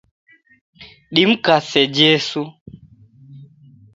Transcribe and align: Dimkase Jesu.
Dimkase 1.15 1.79
Jesu. 1.95 2.43